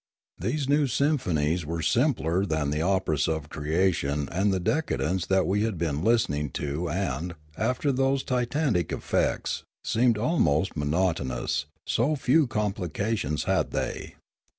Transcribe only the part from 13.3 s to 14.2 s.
had they.